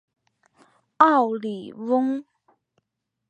[0.97, 2.25] 奥里翁。